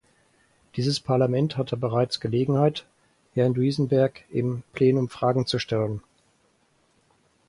[0.77, 2.87] Dieses Parlament hatte bereits Gelegenheit,
[3.35, 6.01] Herrn Duisenberg im Plenum Fragen zu stellen.